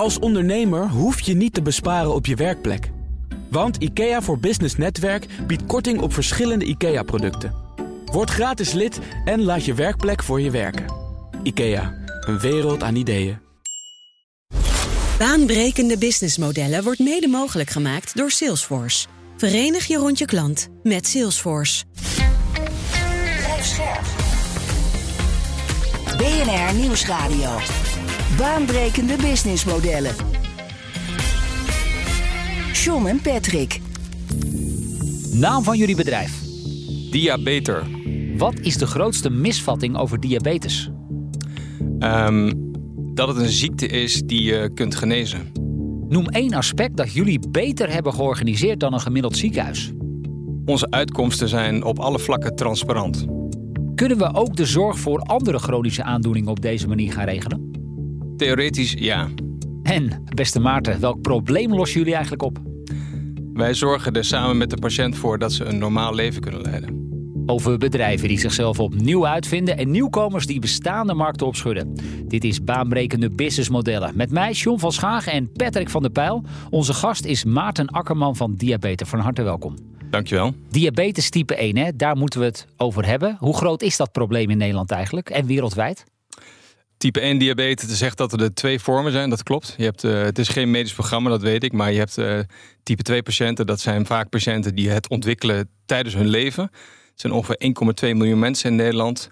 [0.00, 2.90] Als ondernemer hoef je niet te besparen op je werkplek.
[3.50, 7.54] Want IKEA voor Business Netwerk biedt korting op verschillende IKEA-producten.
[8.04, 10.84] Word gratis lid en laat je werkplek voor je werken.
[11.42, 13.38] IKEA, een wereld aan ideeën.
[15.18, 19.06] Baanbrekende businessmodellen wordt mede mogelijk gemaakt door Salesforce.
[19.36, 21.84] Verenig je rond je klant met Salesforce.
[23.36, 24.04] Blijf scherp.
[26.16, 27.58] BNR Nieuwsradio.
[28.40, 30.14] Baanbrekende businessmodellen.
[32.72, 33.80] John en Patrick.
[35.32, 36.42] Naam van jullie bedrijf.
[37.10, 37.86] Diabeter.
[38.36, 40.90] Wat is de grootste misvatting over diabetes?
[41.98, 42.52] Ehm,
[43.14, 45.52] dat het een ziekte is die je kunt genezen.
[46.08, 49.92] Noem één aspect dat jullie beter hebben georganiseerd dan een gemiddeld ziekenhuis.
[50.64, 53.26] Onze uitkomsten zijn op alle vlakken transparant.
[53.94, 57.69] Kunnen we ook de zorg voor andere chronische aandoeningen op deze manier gaan regelen?
[58.40, 59.28] Theoretisch ja.
[59.82, 62.58] En, beste Maarten, welk probleem lossen jullie eigenlijk op?
[63.52, 67.08] Wij zorgen er samen met de patiënt voor dat ze een normaal leven kunnen leiden.
[67.46, 71.94] Over bedrijven die zichzelf opnieuw uitvinden en nieuwkomers die bestaande markten opschudden.
[72.26, 74.12] Dit is baanbrekende businessmodellen.
[74.16, 76.44] Met mij, John van Schagen en Patrick van der Pijl.
[76.70, 79.08] Onze gast is Maarten Akkerman van Diabetes.
[79.08, 79.74] Van harte welkom.
[80.10, 80.54] Dankjewel.
[80.70, 81.96] Diabetes type 1, hè?
[81.96, 83.36] daar moeten we het over hebben.
[83.38, 86.04] Hoe groot is dat probleem in Nederland eigenlijk en wereldwijd?
[87.00, 89.74] Type 1 diabetes zegt dat er twee vormen zijn, dat klopt.
[89.76, 91.72] Je hebt, uh, het is geen medisch programma, dat weet ik.
[91.72, 92.38] Maar je hebt uh,
[92.82, 96.62] type 2 patiënten, dat zijn vaak patiënten die het ontwikkelen tijdens hun leven.
[96.62, 97.72] Het zijn ongeveer
[98.10, 99.30] 1,2 miljoen mensen in Nederland.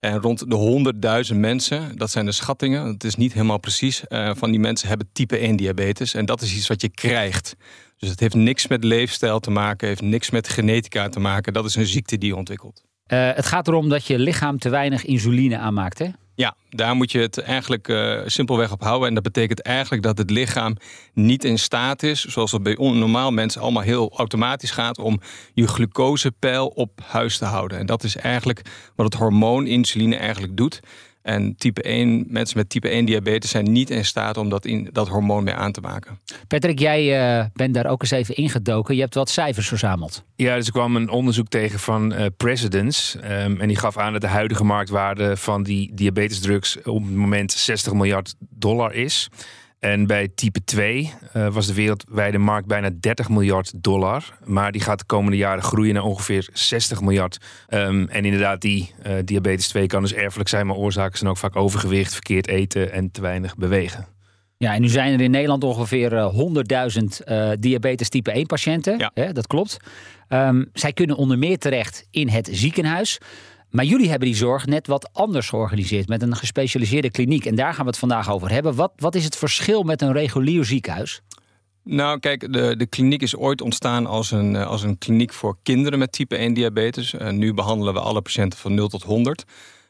[0.00, 4.30] En rond de 100.000 mensen, dat zijn de schattingen, het is niet helemaal precies, uh,
[4.34, 6.14] van die mensen hebben type 1 diabetes.
[6.14, 7.56] En dat is iets wat je krijgt.
[7.96, 11.52] Dus het heeft niks met leefstijl te maken, heeft niks met genetica te maken.
[11.52, 12.82] Dat is een ziekte die je ontwikkelt.
[13.06, 16.08] het gaat erom dat je lichaam te weinig insuline aanmaakt, hè?
[16.38, 19.08] Ja, daar moet je het eigenlijk uh, simpelweg op houden.
[19.08, 20.76] En dat betekent eigenlijk dat het lichaam
[21.14, 25.20] niet in staat is, zoals het bij normaal mensen allemaal heel automatisch gaat, om
[25.54, 27.78] je glucosepeil op huis te houden.
[27.78, 28.62] En dat is eigenlijk
[28.96, 30.80] wat het hormoon insuline eigenlijk doet.
[31.22, 34.88] En type 1, mensen met type 1 diabetes zijn niet in staat om dat, in,
[34.92, 36.18] dat hormoon mee aan te maken.
[36.48, 38.94] Patrick, jij uh, bent daar ook eens even ingedoken.
[38.94, 40.24] Je hebt wat cijfers verzameld.
[40.36, 43.14] Ja, dus er kwam een onderzoek tegen van uh, Presidents.
[43.14, 47.52] Um, en die gaf aan dat de huidige marktwaarde van die diabetesdrugs op het moment
[47.52, 49.28] 60 miljard dollar is.
[49.78, 54.38] En bij type 2 uh, was de wereldwijde markt bijna 30 miljard dollar.
[54.44, 57.38] Maar die gaat de komende jaren groeien naar ongeveer 60 miljard.
[57.68, 61.36] Um, en inderdaad, die uh, diabetes 2 kan dus erfelijk zijn, maar oorzaken zijn ook
[61.36, 64.06] vaak overgewicht, verkeerd eten en te weinig bewegen.
[64.56, 66.34] Ja, en nu zijn er in Nederland ongeveer uh,
[66.98, 68.98] 100.000 uh, diabetes type 1 patiënten.
[68.98, 69.10] Ja.
[69.14, 69.76] Hè, dat klopt.
[70.28, 73.18] Um, zij kunnen onder meer terecht in het ziekenhuis.
[73.70, 77.44] Maar jullie hebben die zorg net wat anders georganiseerd met een gespecialiseerde kliniek.
[77.46, 78.74] En daar gaan we het vandaag over hebben.
[78.74, 81.22] Wat, wat is het verschil met een regulier ziekenhuis?
[81.84, 85.98] Nou, kijk, de, de kliniek is ooit ontstaan als een, als een kliniek voor kinderen
[85.98, 87.12] met type 1 diabetes.
[87.12, 89.44] Uh, nu behandelen we alle patiënten van 0 tot 100.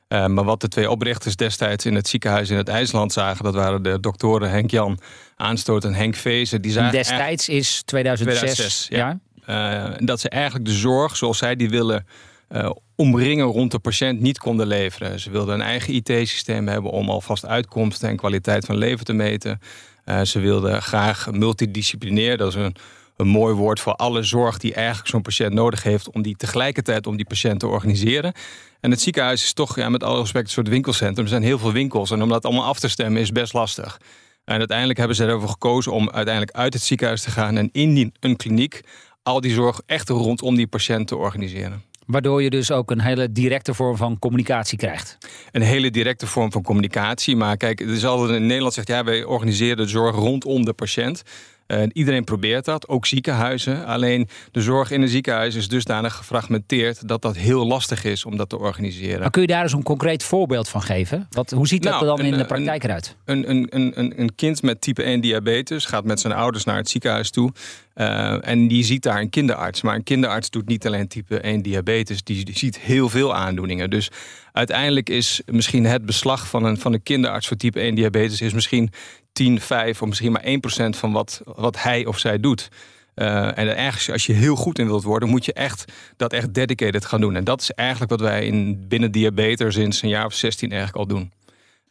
[0.09, 3.55] Uh, maar wat de twee oprichters destijds in het ziekenhuis in het IJsland zagen, dat
[3.55, 4.99] waren de doktoren Henk Jan
[5.37, 6.63] Aanstoot en Henk Vezen.
[6.63, 8.55] Die zagen destijds is 2006.
[8.55, 9.19] 2006 ja.
[9.47, 9.91] ja.
[9.91, 12.07] Uh, dat ze eigenlijk de zorg zoals zij die willen
[12.49, 15.21] uh, omringen rond de patiënt niet konden leveren.
[15.21, 19.61] Ze wilden een eigen IT-systeem hebben om alvast uitkomsten en kwaliteit van leven te meten.
[20.05, 22.75] Uh, ze wilden graag multidisciplinair, dat is een,
[23.17, 27.07] een mooi woord voor alle zorg die eigenlijk zo'n patiënt nodig heeft, om die tegelijkertijd
[27.07, 28.33] om die patiënt te organiseren.
[28.81, 31.25] En het ziekenhuis is toch ja, met alle respect een soort winkelcentrum.
[31.25, 34.01] Er zijn heel veel winkels en om dat allemaal af te stemmen is best lastig.
[34.45, 38.13] En uiteindelijk hebben ze ervoor gekozen om uiteindelijk uit het ziekenhuis te gaan en in
[38.21, 38.81] een kliniek
[39.23, 41.83] al die zorg echt rondom die patiënt te organiseren.
[42.09, 45.19] Waardoor je dus ook een hele directe vorm van communicatie krijgt.
[45.53, 47.37] Een hele directe vorm van communicatie.
[47.37, 50.73] Maar kijk, het is altijd in Nederland zegt ja, wij organiseren de zorg rondom de
[50.73, 51.23] patiënt.
[51.69, 53.87] Uh, iedereen probeert dat, ook ziekenhuizen.
[53.87, 58.37] Alleen de zorg in een ziekenhuis is dusdanig gefragmenteerd dat dat heel lastig is om
[58.37, 59.21] dat te organiseren.
[59.21, 61.27] Maar kun je daar eens een concreet voorbeeld van geven?
[61.31, 63.17] Wat, hoe ziet dat Nou, er dan een- in de praktijk een- eruit?
[63.25, 66.77] Een, een, een, een, een kind met type 1 diabetes gaat met zijn ouders naar
[66.77, 67.53] het ziekenhuis toe.
[67.95, 69.83] eh, en die ziet daar een kinderarts.
[69.83, 73.91] Maar een kinderarts doet niet alleen type 1 diabetes, die, die ziet heel veel aandoeningen.
[73.91, 74.11] Dus
[74.53, 78.53] uiteindelijk is misschien het beslag van een, van een kinderarts voor type 1 diabetes is
[78.53, 78.91] misschien
[79.39, 82.69] 10, 5 of misschien maar 1% van wat, wat hij of zij doet.
[83.15, 86.55] Eh, en ergens, als je heel goed in wilt worden, moet je echt dat echt
[86.55, 87.37] dedicated gaan doen.
[87.37, 90.99] En dat is eigenlijk wat wij in, binnen diabetes sinds een jaar of 16 eigenlijk
[90.99, 91.33] al doen.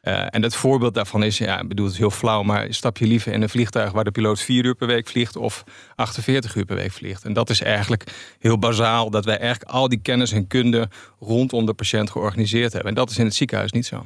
[0.03, 2.97] Uh, en het voorbeeld daarvan is, ja, ik bedoel, het is heel flauw, maar stap
[2.97, 5.63] je liever in een vliegtuig waar de piloot vier uur per week vliegt of
[5.95, 7.23] 48 uur per week vliegt.
[7.23, 8.03] En dat is eigenlijk
[8.39, 10.89] heel bazaal, dat wij eigenlijk al die kennis en kunde
[11.19, 12.89] rondom de patiënt georganiseerd hebben.
[12.89, 14.05] En dat is in het ziekenhuis niet zo.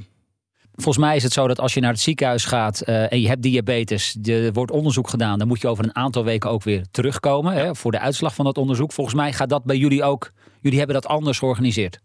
[0.76, 3.28] Volgens mij is het zo dat als je naar het ziekenhuis gaat uh, en je
[3.28, 6.86] hebt diabetes, er wordt onderzoek gedaan, dan moet je over een aantal weken ook weer
[6.92, 8.92] terugkomen hè, voor de uitslag van dat onderzoek.
[8.92, 10.32] Volgens mij gaat dat bij jullie ook.
[10.62, 12.00] Jullie hebben dat anders georganiseerd.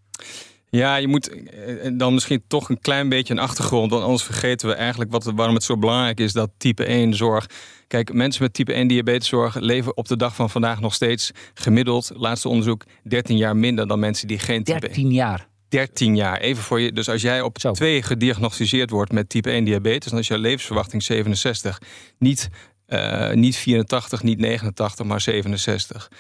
[0.69, 3.91] Ja, je moet eh, dan misschien toch een klein beetje een achtergrond.
[3.91, 7.47] Want anders vergeten we eigenlijk wat, waarom het zo belangrijk is dat type 1 zorg.
[7.87, 12.11] Kijk, mensen met type 1 diabeteszorg leven op de dag van vandaag nog steeds gemiddeld,
[12.15, 15.49] laatste onderzoek, 13 jaar minder dan mensen die geen type 13 jaar.
[15.69, 16.39] 13 jaar.
[16.39, 16.93] Even voor je.
[16.93, 17.73] Dus als jij op Zo.
[17.73, 21.81] 2 gediagnosticeerd wordt met type 1 diabetes, dan is jouw levensverwachting 67.
[22.19, 22.49] Niet,
[22.89, 26.11] uh, niet 84, niet 89, maar 67.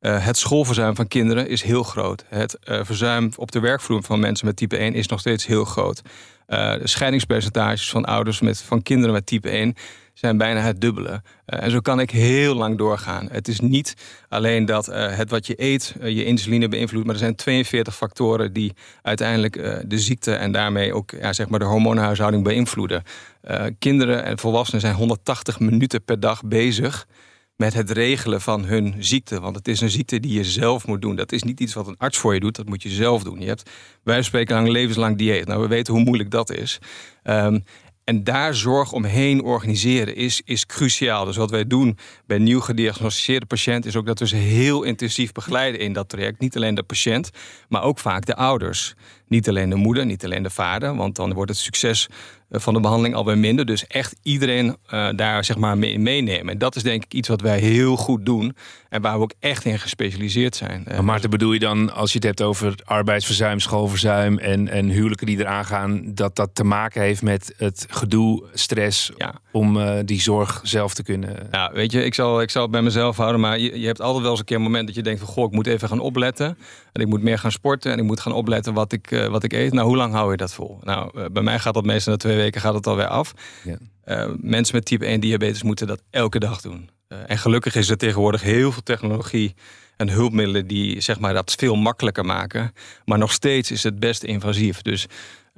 [0.00, 2.24] Uh, het schoolverzuim van kinderen is heel groot.
[2.28, 5.64] Het uh, verzuim op de werkvloer van mensen met type 1 is nog steeds heel
[5.64, 6.02] groot.
[6.46, 9.74] De scheidingspercentages van ouders met, van kinderen met type 1
[10.18, 11.10] zijn bijna het dubbele.
[11.10, 13.28] Uh, en zo kan ik heel lang doorgaan.
[13.30, 13.94] Het is niet
[14.28, 18.52] alleen dat uh, het wat je eet je insuline beïnvloedt, maar er zijn 42 factoren
[18.52, 18.72] die
[19.02, 19.54] uiteindelijk
[19.90, 23.02] de ziekte en daarmee ook ja, zeg maar de hormoonhuishouding beïnvloeden.
[23.78, 27.06] kinderen en volwassenen zijn 180 minuten per dag bezig
[27.56, 29.40] met het regelen van hun ziekte.
[29.40, 31.16] Want het is een ziekte die je zelf moet doen.
[31.16, 33.40] Dat is niet iets wat een arts voor je doet, dat moet je zelf doen.
[33.40, 33.70] Je hebt,
[34.02, 35.46] wij spreken lang levenslang dieet.
[35.46, 36.78] Nou, we weten hoe moeilijk dat is.
[37.24, 37.64] Um,
[38.06, 41.24] en daar zorg omheen organiseren is, is cruciaal.
[41.24, 43.90] Dus wat wij doen bij nieuw gediagnosticeerde patiënten...
[43.90, 46.40] is ook dat we ze heel intensief begeleiden in dat traject.
[46.40, 47.30] Niet alleen de patiënt,
[47.68, 48.94] maar ook vaak de ouders.
[49.28, 50.96] Niet alleen de moeder, niet alleen de vader.
[50.96, 52.08] Want dan wordt het succes
[52.48, 53.66] eh, van de behandeling alweer minder.
[53.66, 56.52] Dus echt iedereen uh, daar zeg maar mee meenemen.
[56.52, 58.56] En dat is denk ik iets wat wij heel goed doen.
[58.88, 60.82] En waar we ook echt in gespecialiseerd zijn.
[60.86, 64.38] Maar Maarten, bedoel je dan als je het hebt over arbeidsverzuim, schoolverzuim...
[64.38, 66.14] en, en huwelijken die eraan gaan...
[66.14, 69.12] dat dat te maken heeft met het gedoe, stress...
[69.16, 69.34] Ja.
[69.56, 71.48] Om uh, die zorg zelf te kunnen...
[71.50, 73.40] Ja, weet je, ik zal, ik zal het bij mezelf houden.
[73.40, 75.28] Maar je, je hebt altijd wel eens een keer een moment dat je denkt van...
[75.28, 76.58] goh, ik moet even gaan opletten.
[76.92, 77.92] En ik moet meer gaan sporten.
[77.92, 79.72] En ik moet gaan opletten wat ik, uh, wat ik eet.
[79.72, 80.78] Nou, hoe lang hou je dat vol?
[80.82, 83.32] Nou, bij mij gaat dat meestal na twee weken gaat het alweer af.
[83.64, 83.78] Ja.
[84.40, 86.90] Mensen met type 1 diabetes moeten dat elke dag doen.
[87.26, 89.54] En gelukkig is er tegenwoordig heel veel technologie
[89.96, 92.72] en hulpmiddelen die zeg maar, dat veel makkelijker maken.
[93.04, 94.82] Maar nog steeds is het best invasief.
[94.82, 95.06] Dus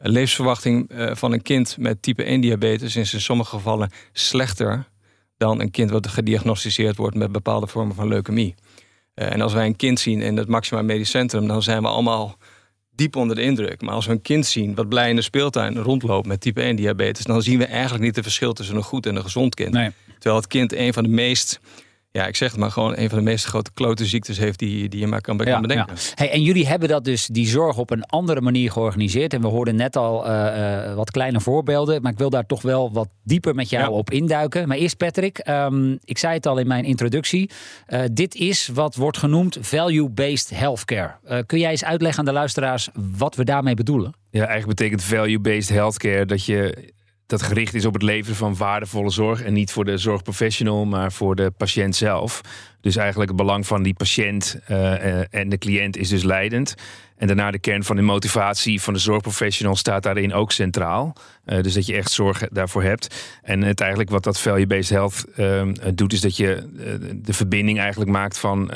[0.03, 4.89] levensverwachting uh, van een kind met type 1 diabetes is in sommige gevallen slechter
[5.37, 8.55] dan een kind wat gediagnosticeerd wordt met bepaalde vormen van leukemie.
[9.15, 12.37] en als wij een kind zien in het Maxima Medisch Centrum, dan zijn we allemaal
[12.99, 13.83] diep onder de indruk.
[13.83, 16.77] Maar als we een kind zien wat blij in de speeltuin rondloopt met type 1
[16.77, 19.73] diabetes, dan zien we eigenlijk niet het verschil tussen een goed en een gezond kind.
[19.73, 19.91] Nee.
[20.13, 21.61] Terwijl het kind een van de meest
[22.11, 24.89] ja, ik zeg het maar gewoon een van de meest grote klote ziektes heeft die,
[24.89, 25.75] die je maar kan, bedenken.
[25.75, 25.87] Ja.
[26.15, 29.35] Hey, en jullie hebben dat dus, die zorg op een andere manier georganiseerd.
[29.35, 32.03] En we hoorden net al uh, uh, wat kleine voorbeelden.
[32.03, 34.69] Maar ik wil daar toch wel wat dieper met jou op induiken.
[34.69, 37.51] Maar eerst Patrick, um, ik zei het al in mijn introductie.
[37.89, 41.45] Uh, dit is wat wordt genoemd value-based healthcare.
[41.47, 44.15] kun jij eens uitleggen aan de luisteraars wat we daarmee bedoelen?
[44.31, 46.93] Ja, eigenlijk betekent value-based healthcare dat je
[47.29, 49.43] dat gericht is op het leveren van waardevolle zorg.
[49.43, 52.41] En niet voor de zorgprofessional, maar voor de patiënt zelf.
[52.89, 56.75] Dus eigenlijk het belang van die patiënt uh, en de cliënt is dus leidend.
[57.17, 61.13] En daarna de kern van de motivatie van de zorgprofessional staat daarin ook centraal.
[61.47, 63.39] Uh, dus dat je echt zorg daarvoor hebt.
[63.43, 65.63] En het eigenlijk wat dat value-based health uh,
[65.95, 66.69] doet, is dat je
[67.15, 68.67] de verbinding eigenlijk maakt van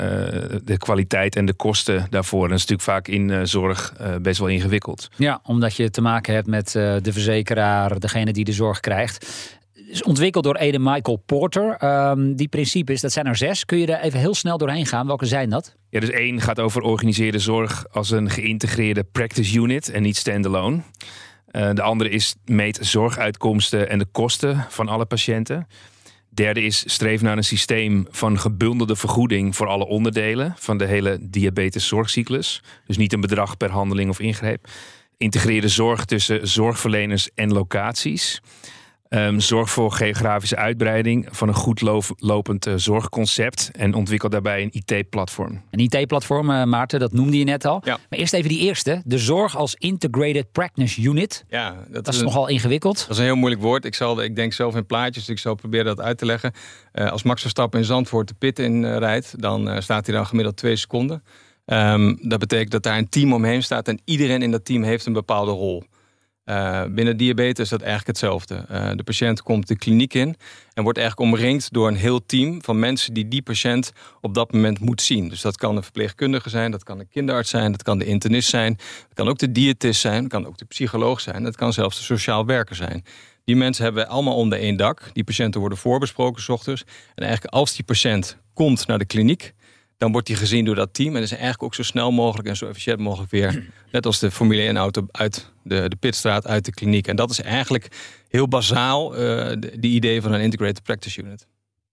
[0.63, 2.43] de kwaliteit en de kosten daarvoor.
[2.43, 5.09] En dat is natuurlijk vaak in zorg best wel ingewikkeld.
[5.15, 9.25] Ja, omdat je te maken hebt met de verzekeraar, degene die de zorg krijgt
[9.93, 11.83] is ontwikkeld door Ede Michael Porter.
[12.09, 13.65] Um, die principes, dat zijn er zes.
[13.65, 15.07] Kun je daar even heel snel doorheen gaan?
[15.07, 15.75] Welke zijn dat?
[15.89, 20.81] Ja, dus één gaat over organiseerde zorg als een geïntegreerde practice unit en niet standalone.
[21.51, 25.67] Uh, de andere is meet zorguitkomsten en de kosten van alle patiënten.
[26.29, 31.17] Derde is streef naar een systeem van gebundelde vergoeding voor alle onderdelen van de hele
[31.21, 32.63] diabeteszorgcyclus.
[32.85, 34.67] Dus niet een bedrag per handeling of ingreep.
[35.17, 38.41] Integreerde zorg tussen zorgverleners en locaties.
[39.15, 41.81] Um, zorg voor geografische uitbreiding van een goed
[42.17, 43.71] lopend uh, zorgconcept.
[43.71, 45.61] En ontwikkel daarbij een IT-platform.
[45.71, 47.81] Een IT-platform, uh, Maarten, dat noemde je net al.
[47.83, 47.99] Ja.
[48.09, 49.01] Maar eerst even die eerste.
[49.05, 51.45] De zorg als Integrated Practice Unit.
[51.49, 52.97] Ja, dat, dat is, nogal ingewikkeld.
[52.99, 53.85] Dat is een heel moeilijk woord.
[53.85, 56.53] Ik, zal, ik denk zelf in plaatjes, dus ik zal proberen dat uit te leggen.
[56.93, 60.57] Uh, als Max Verstappen in Zandvoort de pit in rijdt, dan staat hij dan gemiddeld
[60.57, 61.23] twee seconden.
[61.65, 65.05] Um, dat betekent dat daar een team omheen staat en iedereen in dat team heeft
[65.05, 65.83] een bepaalde rol.
[66.45, 68.65] Uh, binnen diabetes is dat eigenlijk hetzelfde.
[68.71, 70.35] Uh, de patiënt komt de kliniek in
[70.73, 74.53] en wordt eigenlijk omringd door een heel team van mensen die die patiënt op dat
[74.53, 75.29] moment moet zien.
[75.29, 78.49] Dus dat kan een verpleegkundige zijn, dat kan een kinderarts zijn, dat kan de internist
[78.49, 78.73] zijn,
[79.07, 81.97] dat kan ook de diëtist zijn, dat kan ook de psycholoog zijn, dat kan zelfs
[81.97, 83.03] de sociaal werker zijn.
[83.45, 85.09] Die mensen hebben we allemaal onder één dak.
[85.13, 86.83] Die patiënten worden voorbesproken s ochtends.
[87.15, 89.53] En eigenlijk als die patiënt komt naar de kliniek,
[89.97, 91.15] dan wordt die gezien door dat team.
[91.15, 94.31] En is eigenlijk ook zo snel mogelijk en zo efficiënt mogelijk weer, net als de
[94.31, 97.07] Formule 1 auto, uit de, de pitstraat, uit de kliniek.
[97.07, 97.87] En dat is eigenlijk
[98.29, 99.19] heel bazaal uh,
[99.59, 101.47] de, idee van een integrated practice unit.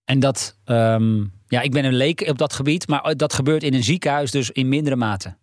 [0.05, 3.75] En dat, ehm, ja, ik ben een leek op dat gebied, maar dat gebeurt in
[3.75, 5.37] een ziekenhuis dus in mindere mate.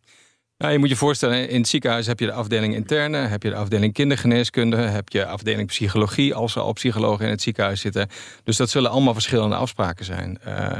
[0.57, 3.49] Nou, je moet je voorstellen, in het ziekenhuis heb je de afdeling interne, heb je
[3.49, 8.07] de afdeling kindergeneeskunde, heb je afdeling psychologie, als er al psychologen in het ziekenhuis zitten.
[8.43, 10.39] Dus dat zullen allemaal verschillende afspraken zijn.
[10.47, 10.79] Uh,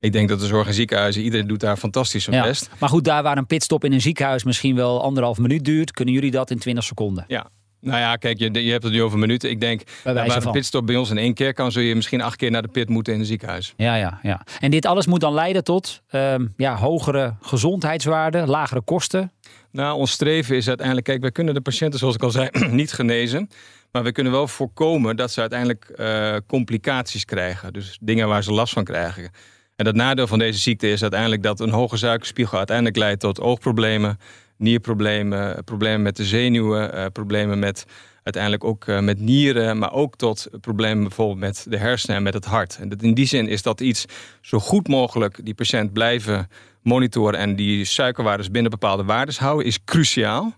[0.00, 2.70] ik denk dat de zorg en ziekenhuizen, iedereen doet daar fantastisch zijn best.
[2.78, 6.14] Maar goed, daar waar een pitstop in een ziekenhuis misschien wel anderhalf minuut duurt, kunnen
[6.14, 7.24] jullie dat in 20 seconden?
[7.28, 7.50] Ja,
[7.80, 9.50] nou ja, kijk, je, je hebt het nu over minuten.
[9.50, 12.36] Ik denk, waar een pitstop bij ons in één keer kan, zul je misschien acht
[12.36, 13.74] keer naar de pit moeten in een ziekenhuis.
[13.76, 14.46] Ja, ja, ja.
[14.60, 19.32] En dit alles moet dan leiden tot ehm, ja, hogere gezondheidswaarden, lagere kosten?
[19.72, 22.92] Nou, ons streven is uiteindelijk, kijk, wij kunnen de patiënten, zoals ik al zei, niet
[22.92, 23.48] genezen.
[23.92, 27.72] Maar we kunnen wel voorkomen dat ze uiteindelijk uh, complicaties krijgen.
[27.72, 29.30] Dus dingen waar ze last van krijgen.
[29.78, 33.40] En het nadeel van deze ziekte is uiteindelijk dat een hoge suikerspiegel uiteindelijk leidt tot
[33.40, 34.18] oogproblemen,
[34.56, 37.86] nierproblemen, problemen met de zenuwen, eh, problemen met
[38.22, 42.34] uiteindelijk ook eh, met nieren, maar ook tot problemen bijvoorbeeld met de hersenen en met
[42.34, 42.78] het hart.
[42.80, 44.04] En in die zin is dat iets
[44.40, 46.48] zo goed mogelijk die patiënt blijven
[46.82, 50.54] monitoren en die suikerwaardes binnen bepaalde waardes houden, is cruciaal.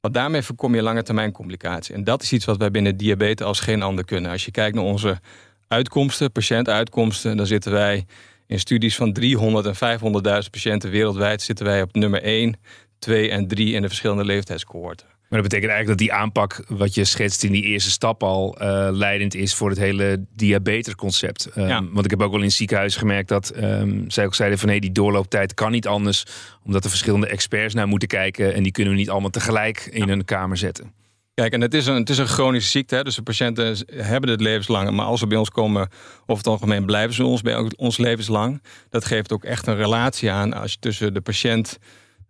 [0.00, 1.94] Want daarmee voorkom je lange termijn complicaties.
[1.94, 4.30] En dat is iets wat wij binnen diabetes als geen ander kunnen.
[4.30, 5.20] Als je kijkt naar onze
[5.68, 8.06] uitkomsten, patiëntuitkomsten, dan zitten wij
[8.48, 9.98] in studies van 300 en
[10.44, 12.56] 500.000 patiënten wereldwijd zitten wij op nummer 1,
[12.98, 15.06] 2 en 3 in de verschillende leeftijdscohorten.
[15.28, 18.56] Maar dat betekent eigenlijk dat die aanpak, wat je schetst in die eerste stap al,
[18.62, 21.48] uh, leidend is voor het hele diabetesconcept.
[21.56, 24.58] Um, Want ik heb ook wel in het ziekenhuis gemerkt dat um, zij ook zeiden
[24.58, 26.24] van hé, die doorlooptijd kan niet anders,
[26.64, 30.08] omdat er verschillende experts naar moeten kijken en die kunnen we niet allemaal tegelijk in
[30.08, 30.92] een kamer zetten.
[31.38, 32.94] Kijk, en het is een, het is een chronische ziekte.
[32.94, 33.02] Hè?
[33.02, 34.90] Dus de patiënten hebben het levenslang.
[34.90, 35.88] Maar als ze bij ons komen,
[36.20, 38.62] over het algemeen blijven ze ons bij ons levenslang.
[38.90, 41.78] Dat geeft ook echt een relatie aan als je tussen de patiënt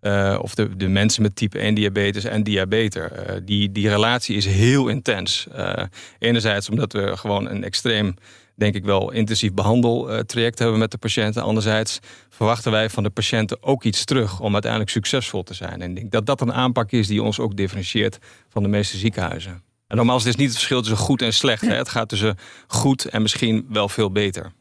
[0.01, 3.03] uh, of de, de mensen met type 1 diabetes en diabetes.
[3.03, 5.47] Uh, die, die relatie is heel intens.
[5.57, 5.73] Uh,
[6.19, 8.15] enerzijds omdat we gewoon een extreem
[8.59, 11.43] denk ik wel intensief behandeltraject hebben met de patiënten.
[11.43, 11.99] Anderzijds
[12.29, 15.83] verwachten wij van de patiënten ook iets terug om uiteindelijk succesvol te zijn.
[15.83, 18.97] En ik denk dat dat een aanpak is die ons ook differentieert van de meeste
[18.97, 19.63] ziekenhuizen.
[19.87, 21.61] En nogmaals, het is niet het verschil tussen goed en slecht.
[21.61, 21.75] Hè?
[21.75, 22.37] Het gaat tussen
[22.67, 24.53] goed en misschien wel veel beter.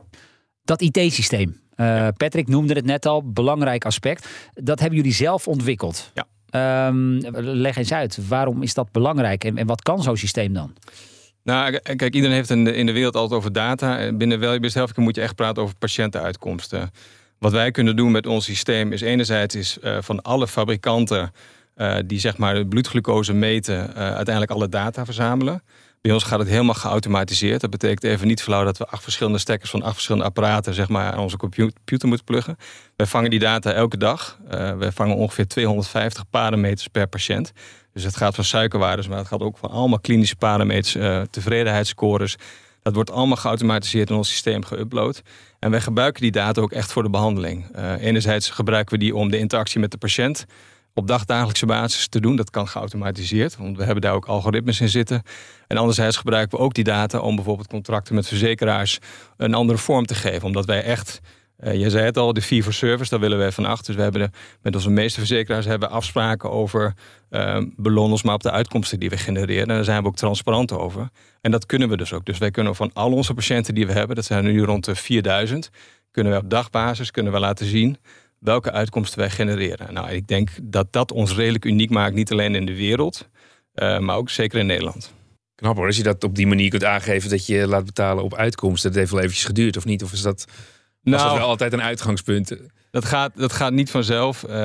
[0.64, 4.28] Dat IT-systeem, uh, Patrick noemde het net al, belangrijk aspect.
[4.54, 6.12] Dat hebben jullie zelf ontwikkeld.
[6.14, 6.26] Ja.
[6.88, 10.74] Um, leg eens uit, waarom is dat belangrijk en, en wat kan zo'n systeem dan?
[11.48, 14.12] Nou, kijk, iedereen heeft in de, in de wereld altijd over data.
[14.14, 16.92] Binnen Wellbeest Healthcare moet je echt praten over patiëntenuitkomsten.
[17.40, 21.32] Wat wij kunnen doen met ons systeem is enerzijds is, uh, van alle fabrikanten
[22.06, 25.64] die zeg maar de bloedglucose meten, uiteindelijk alle data verzamelen.
[26.02, 27.62] Bij ons gaat het helemaal geautomatiseerd.
[27.62, 30.90] Dat betekent even niet flauw dat we acht verschillende stekkers van acht verschillende apparaten zeg
[30.90, 32.58] maar, aan onze computer moeten pluggen.
[32.96, 34.40] Wij vangen die data elke dag.
[34.78, 37.52] wij vangen ongeveer 250 parameters per patiënt.
[37.98, 42.36] Dus het gaat van suikerwaardes, maar het gaat ook van allemaal klinische parameters, uh, tevredenheidsscores.
[42.82, 45.22] Dat wordt allemaal geautomatiseerd in ons systeem geüpload.
[45.60, 47.66] En wij gebruiken die data ook echt voor de behandeling.
[47.76, 50.46] Uh, enerzijds gebruiken we die om de interactie met de patiënt
[50.94, 52.36] op dagdagelijkse basis te doen.
[52.36, 55.24] Dat kan geautomatiseerd, want we hebben daar ook algoritmes in zitten.
[55.68, 59.00] En anderzijds gebruiken we ook die data om bijvoorbeeld contracten met verzekeraars
[59.38, 60.44] een andere vorm te geven.
[60.44, 61.20] Omdat wij echt
[61.60, 63.86] uh, je zei het al, de fee for service, daar willen wij van achter.
[63.86, 66.94] Dus we hebben met onze meeste verzekeraars hebben afspraken over
[67.30, 67.60] uh,
[68.24, 69.62] maar op de uitkomsten die we genereren.
[69.62, 71.10] En daar zijn we ook transparant over.
[71.42, 72.26] En dat kunnen we dus ook.
[72.26, 74.86] Dus wij kunnen van al onze patiënten die we hebben, dat zijn er nu rond
[74.86, 75.70] de 4000,
[76.12, 77.98] kunnen we op dagbasis kunnen we laten zien
[78.40, 79.94] welke uitkomsten wij genereren.
[79.94, 83.30] Nou, ik denk dat dat ons redelijk uniek maakt, niet alleen in de wereld,
[83.76, 85.14] uh, maar ook zeker in Nederland.
[85.56, 88.36] Knap hoor, als je dat op die manier kunt aangeven dat je laat betalen op
[88.36, 88.90] uitkomsten.
[88.90, 90.04] Dat heeft wel eventjes geduurd, of niet?
[90.04, 90.46] Of is dat
[91.10, 92.58] nou, dat is wel altijd een uitgangspunt.
[92.92, 94.46] Dat gaat, dat gaat niet vanzelf.
[94.50, 94.56] Uh,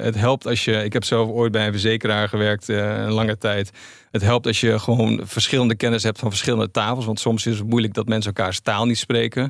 [0.00, 0.84] het helpt als je.
[0.84, 3.70] Ik heb zelf ooit bij een verzekeraar gewerkt, uh, een lange tijd.
[4.10, 7.04] Het helpt als je gewoon verschillende kennis hebt van verschillende tafels.
[7.04, 9.42] Want soms is het moeilijk dat mensen elkaars taal niet spreken.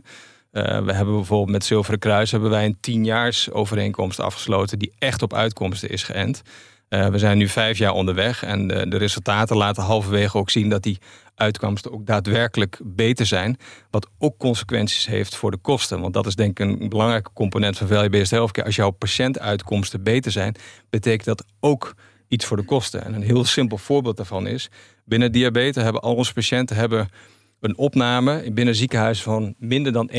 [0.52, 5.22] Uh, we hebben bijvoorbeeld met Zilveren Kruis hebben wij een tienjaars overeenkomst afgesloten die echt
[5.22, 6.42] op uitkomsten is geënt.
[6.88, 10.82] we zijn nu vijf jaar onderweg en de, de resultaten laten halverwege ook zien dat
[10.82, 10.98] die
[11.38, 13.56] uitkomsten ook daadwerkelijk beter zijn.
[13.90, 16.00] Wat ook consequenties heeft voor de kosten.
[16.00, 18.66] Want dat is denk ik een belangrijke component van value-based healthcare.
[18.66, 20.54] Als jouw patiëntuitkomsten beter zijn,
[20.90, 21.94] betekent dat ook
[22.28, 23.04] iets voor de kosten.
[23.04, 24.70] En een heel simpel voorbeeld daarvan is...
[25.04, 27.08] binnen diabetes hebben al onze patiënten hebben
[27.60, 30.14] een opname binnen ziekenhuis van minder dan 1%.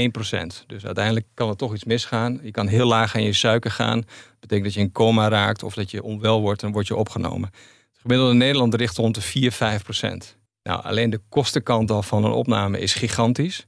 [0.67, 2.39] Dus uiteindelijk kan er toch iets misgaan.
[2.43, 3.99] Je kan heel laag aan je suiker gaan.
[3.99, 6.95] Dat betekent dat je in coma raakt of dat je onwel wordt en word je
[6.95, 7.49] opgenomen.
[7.91, 9.53] Het gemiddelde in Nederland richt rond de 4,
[10.33, 10.38] 5%.
[10.69, 13.67] Nou, alleen de kostenkant al van een opname is gigantisch.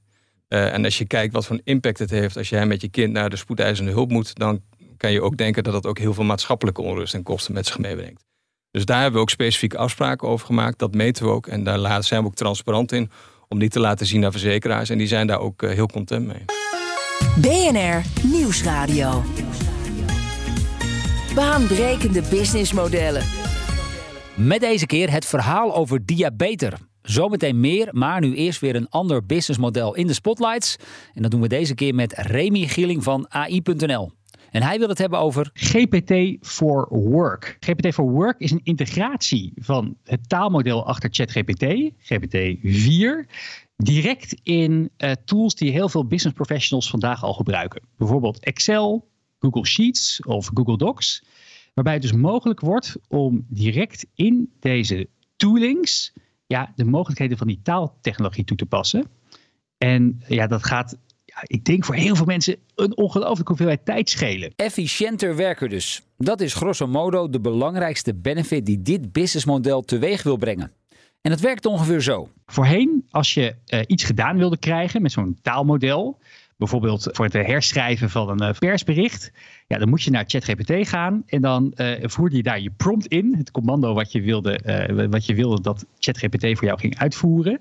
[0.50, 2.90] Uh, en als je kijkt wat voor een impact het heeft als jij met je
[2.90, 4.62] kind naar de spoedeisende hulp moet, dan
[4.98, 7.78] kan je ook denken dat dat ook heel veel maatschappelijke onrust en kosten met zich
[7.78, 8.26] meebrengt.
[8.72, 10.80] Dus daar hebben we ook specifieke afspraken over gemaakt.
[10.80, 13.12] Dat meten we ook en daar zijn we ook transparant in
[13.48, 14.90] om die te laten zien naar verzekeraars.
[14.90, 16.46] En die zijn daar ook heel content mee.
[17.36, 19.24] BNR Nieuwsradio.
[21.36, 23.24] Baanbrekende businessmodellen.
[24.36, 26.90] Met deze keer het verhaal over diabeter.
[27.02, 30.76] Zometeen meer, maar nu eerst weer een ander businessmodel in de spotlights.
[31.14, 34.12] En dat doen we deze keer met Remy Gieling van AI.nl.
[34.52, 35.50] En hij wil het hebben over.
[35.54, 37.58] GPT for Work.
[37.60, 43.30] GPT for Work is een integratie van het taalmodel achter ChatGPT, GPT-4,
[43.76, 47.82] direct in uh, tools die heel veel business professionals vandaag al gebruiken.
[47.98, 51.24] Bijvoorbeeld Excel, Google Sheets of Google Docs.
[51.74, 56.14] Waarbij het dus mogelijk wordt om direct in deze toolings
[56.52, 59.06] ja, de mogelijkheden van die taaltechnologie toe te passen.
[59.78, 64.10] En ja, dat gaat, ja, ik denk voor heel veel mensen een ongelooflijke hoeveelheid tijd
[64.10, 64.54] schelen.
[64.56, 66.02] Efficiënter werken dus.
[66.18, 70.72] Dat is grosso modo de belangrijkste benefit die dit businessmodel teweeg wil brengen.
[71.22, 72.30] En het werkt ongeveer zo.
[72.46, 76.20] Voorheen, als je uh, iets gedaan wilde krijgen met zo'n taalmodel,
[76.58, 79.32] bijvoorbeeld voor het herschrijven van een eh, persbericht,
[79.72, 83.06] ja, dan moet je naar ChatGPT gaan en dan uh, voerde je daar je prompt
[83.06, 86.98] in, het commando wat je wilde, uh, wat je wilde dat ChatGPT voor jou ging
[86.98, 87.60] uitvoeren.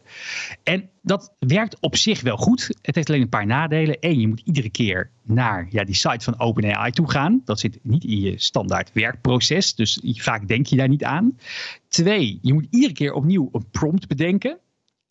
[0.62, 2.78] En dat werkt op zich wel goed.
[2.82, 3.96] Het heeft alleen een paar nadelen.
[4.00, 7.42] Eén, je moet iedere keer naar ja, die site van OpenAI toe gaan.
[7.44, 11.38] Dat zit niet in je standaard werkproces, dus vaak denk je daar niet aan.
[11.88, 14.58] Twee, je moet iedere keer opnieuw een prompt bedenken.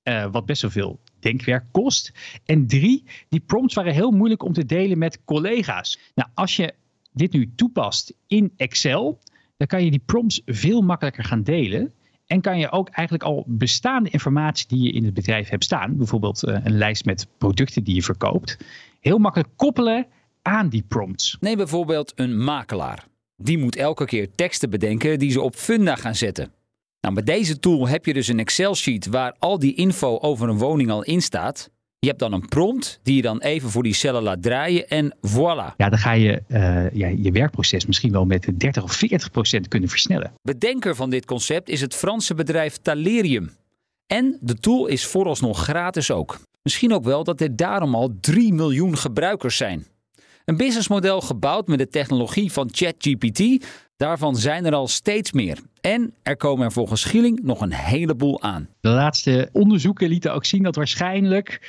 [0.03, 2.12] Uh, wat best wel veel denkwerk kost.
[2.46, 6.00] En drie, die prompts waren heel moeilijk om te delen met collega's.
[6.15, 6.74] Nou, als je
[7.19, 9.19] dit nu toepast in Excel,
[9.57, 11.93] dan kan je die prompts veel makkelijker gaan delen.
[12.25, 15.97] En kan je ook eigenlijk al bestaande informatie die je in het bedrijf hebt staan,
[15.97, 18.57] bijvoorbeeld uh, een lijst met producten die je verkoopt,
[18.99, 20.07] heel makkelijk koppelen
[20.41, 21.38] aan die prompts.
[21.39, 23.05] Neem bijvoorbeeld een makelaar.
[23.35, 26.51] Die moet elke keer teksten bedenken die ze op Funda gaan zetten.
[27.01, 30.57] Nou, met deze tool heb je dus een Excel-sheet waar al die info over een
[30.57, 31.69] woning al in staat.
[32.00, 35.15] Je hebt dan een prompt die je dan even voor die cellen laat draaien en
[35.27, 35.75] voilà.
[35.77, 39.68] Ja, dan ga je uh, ja, je werkproces misschien wel met 30 of 40 procent
[39.68, 40.33] kunnen versnellen.
[40.42, 43.51] Bedenker van dit concept is het Franse bedrijf Talerium.
[44.07, 46.40] En de tool is vooralsnog gratis ook.
[46.62, 49.85] Misschien ook wel dat er daarom al 3 miljoen gebruikers zijn.
[50.46, 53.66] Een businessmodel gebouwd met de technologie van ChatGPT
[54.00, 55.59] Daarvan zijn er al steeds meer.
[55.81, 58.70] En er komen er volgens Schieling nog een heleboel aan.
[58.81, 61.59] De laatste onderzoeken lieten ook zien dat waarschijnlijk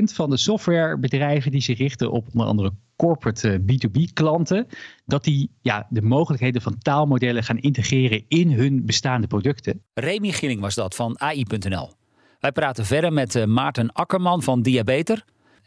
[0.00, 4.66] 80% van de softwarebedrijven die zich richten op onder andere corporate B2B eh, klanten,
[5.04, 9.82] dat die ja, de mogelijkheden van taalmodellen gaan integreren in hun bestaande producten.
[9.94, 11.92] Remy Gilling was dat van AI.nl.
[12.40, 15.24] Wij praten verder met eh, Maarten Akkerman van Diabeter.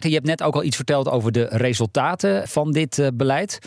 [0.09, 3.59] Je hebt net ook al iets verteld over de resultaten van dit uh, beleid.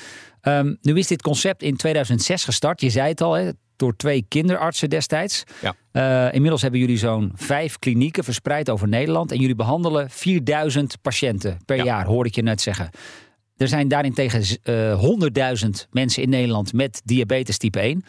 [0.42, 2.80] Um, nu is dit concept in 2006 gestart.
[2.80, 5.42] Je zei het al, hè, door twee kinderartsen destijds.
[5.60, 5.74] Ja.
[6.28, 9.32] Uh, inmiddels hebben jullie zo'n vijf klinieken verspreid over Nederland.
[9.32, 12.90] En jullie behandelen 4000 patiënten per jaar, hoor ik je net zeggen.
[13.56, 15.02] Er zijn daarentegen uh,
[15.64, 18.04] 100.000 mensen in Nederland met diabetes type 1.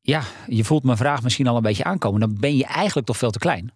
[0.00, 2.20] Ja, je voelt mijn vraag misschien al een beetje aankomen.
[2.20, 3.72] Dan ben je eigenlijk toch veel te klein.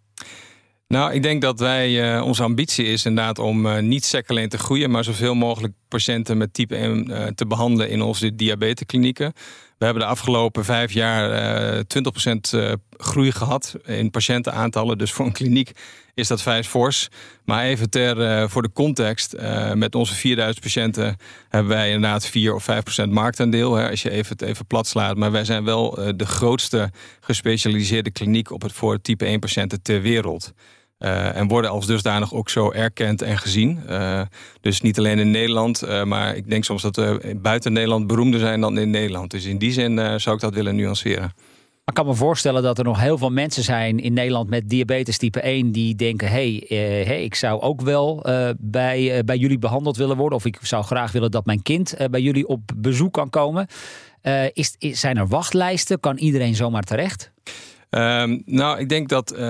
[0.93, 4.49] Nou, ik denk dat wij, uh, onze ambitie is inderdaad om uh, niet sec alleen
[4.49, 9.33] te groeien, maar zoveel mogelijk patiënten met type 1 uh, te behandelen in onze diabetesklinieken.
[9.79, 14.99] We hebben de afgelopen vijf jaar 20% groei gehad in patiëntenaantallen.
[14.99, 15.73] Dus voor een kliniek
[16.15, 17.09] is dat vijf fors.
[17.45, 19.37] Maar even ter, voor de context,
[19.75, 21.17] met onze 4000 patiënten
[21.49, 22.67] hebben wij inderdaad 4 of
[23.05, 23.75] 5% marktaandeel.
[23.75, 25.17] Hè, als je even het even plat slaat.
[25.17, 30.03] Maar wij zijn wel de grootste gespecialiseerde kliniek op het voor type 1 patiënten ter
[30.03, 30.53] wereld.
[31.05, 33.83] Uh, en worden als dusdanig ook zo erkend en gezien.
[33.89, 34.23] Uh,
[34.61, 38.61] dus niet alleen in Nederland, uh, maar ik denk soms dat buiten Nederland beroemder zijn
[38.61, 39.31] dan in Nederland.
[39.31, 41.33] Dus in die zin zou ik dat willen nuanceren.
[41.85, 45.19] Ik kan me voorstellen dat er nog heel veel mensen zijn in Nederland met diabetes
[45.19, 48.27] type 1 die denken: hé, hey, hey, ik zou ook wel
[48.59, 50.39] bij, bij jullie behandeld willen worden.
[50.39, 53.67] Of ik zou graag willen dat mijn kind bij jullie op bezoek kan komen.
[54.53, 56.01] is, zijn er wachtlijsten?
[56.01, 57.32] Kan iedereen zomaar terecht?
[57.97, 59.41] Um, nou, ik denk dat uh,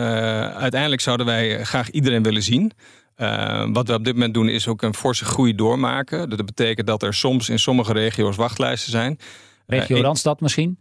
[0.54, 2.72] uiteindelijk zouden wij graag iedereen willen zien.
[3.16, 6.30] Uh, wat we op dit moment doen is ook een forse groei doormaken.
[6.30, 9.18] Dat betekent dat er soms in sommige regio's wachtlijsten zijn.
[9.66, 10.78] Regio uh, Randstad misschien?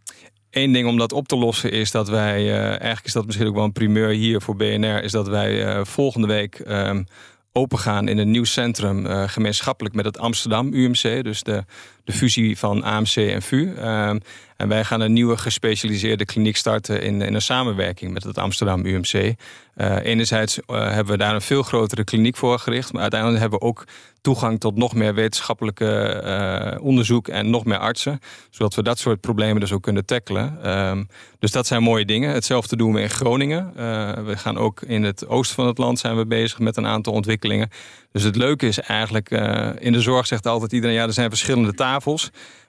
[0.49, 3.55] Eén ding om dat op te lossen is dat wij, eigenlijk is dat misschien ook
[3.55, 7.05] wel een primeur hier voor BNR, is dat wij volgende week um,
[7.51, 11.23] opengaan in een nieuw centrum, gemeenschappelijk met het Amsterdam UMC.
[11.23, 11.63] Dus de,
[12.11, 13.73] de fusie van AMC en VU.
[13.75, 14.19] Ehm,
[14.57, 18.85] en wij gaan een nieuwe gespecialiseerde kliniek starten in, in een samenwerking met het Amsterdam
[18.85, 19.13] UMC.
[19.75, 23.65] Uh, enerzijds hebben we daar een veel grotere kliniek voor gericht, maar uiteindelijk hebben we
[23.65, 23.83] ook
[24.21, 28.19] toegang tot nog meer wetenschappelijke onderzoek en nog meer artsen,
[28.49, 30.57] zodat we dat soort problemen dus ook kunnen tackelen.
[30.63, 31.03] Ehm,
[31.39, 32.33] dus dat zijn mooie dingen.
[32.33, 33.71] Hetzelfde doen we in Groningen.
[34.25, 37.13] we gaan ook in het oosten van het land zijn we bezig met een aantal
[37.13, 37.69] ontwikkelingen.
[38.11, 39.29] Dus het leuke is eigenlijk,
[39.79, 42.00] in de zorg zegt altijd iedereen, ja, er zijn verschillende tafels.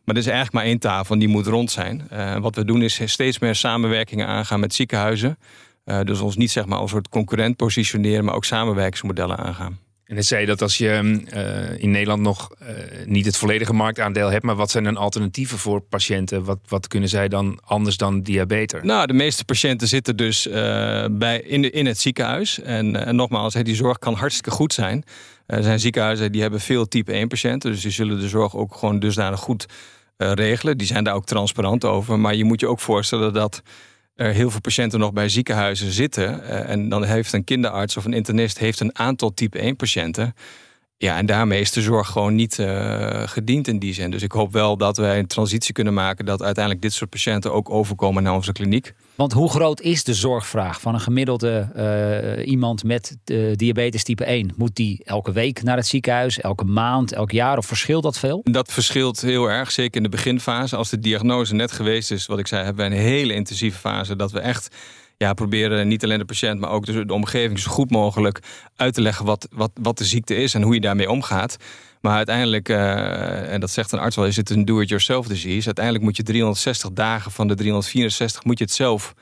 [0.05, 2.09] Maar er is eigenlijk maar één tafel en die moet rond zijn.
[2.13, 5.39] Uh, wat we doen is steeds meer samenwerkingen aangaan met ziekenhuizen.
[5.85, 9.79] Uh, dus ons niet zeg maar als soort concurrent positioneren, maar ook samenwerkingsmodellen aangaan.
[10.13, 12.69] En dan zei dat als je uh, in Nederland nog uh,
[13.07, 16.45] niet het volledige marktaandeel hebt, maar wat zijn dan alternatieven voor patiënten?
[16.45, 18.83] Wat, wat kunnen zij dan anders dan diabetes?
[18.83, 20.55] Nou, de meeste patiënten zitten dus uh,
[21.11, 22.61] bij, in, de, in het ziekenhuis.
[22.61, 25.05] En, en nogmaals, die zorg kan hartstikke goed zijn.
[25.47, 28.75] Er zijn ziekenhuizen die hebben veel type 1 patiënten, dus die zullen de zorg ook
[28.75, 29.67] gewoon dusdanig goed
[30.17, 30.79] regelen.
[30.79, 32.19] Die zijn daar ook transparant over.
[32.19, 33.63] Maar je moet je ook voorstellen dat
[34.23, 36.41] er heel veel patiënten nog bij ziekenhuizen zitten.
[36.41, 40.35] Uh, en dan heeft een kinderarts of een internist heeft een aantal type 1 patiënten.
[41.03, 44.11] Ja, en daarmee is de zorg gewoon niet uh, gediend in die zin.
[44.11, 47.53] Dus ik hoop wel dat wij een transitie kunnen maken dat uiteindelijk dit soort patiënten
[47.53, 48.95] ook overkomen naar onze kliniek.
[49.15, 51.69] Want hoe groot is de zorgvraag van een gemiddelde
[52.39, 54.53] uh, iemand met uh, diabetes type 1?
[54.57, 58.41] Moet die elke week naar het ziekenhuis, elke maand, elk jaar of verschilt dat veel?
[58.45, 60.77] Dat verschilt heel erg, zeker in de beginfase.
[60.77, 64.17] Als de diagnose net geweest is, wat ik zei, hebben we een hele intensieve fase
[64.17, 64.77] dat we echt
[65.23, 68.39] ja, proberen niet alleen de patiënt, maar ook de, de omgeving zo goed mogelijk
[68.77, 71.57] uit te leggen wat, wat, wat de ziekte is en hoe je daarmee omgaat.
[72.01, 75.67] Maar uiteindelijk, uh, en dat zegt een arts wel, is het een do-it-yourself disease.
[75.67, 79.15] Uiteindelijk moet je 360 dagen van de 364 moet je het zelf